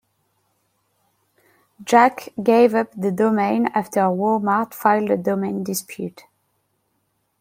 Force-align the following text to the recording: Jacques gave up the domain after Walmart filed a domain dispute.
Jacques 1.85 2.29
gave 2.41 2.73
up 2.73 2.91
the 2.99 3.11
domain 3.11 3.67
after 3.75 3.99
Walmart 4.09 4.73
filed 4.73 5.11
a 5.11 5.15
domain 5.17 5.63
dispute. 5.63 6.23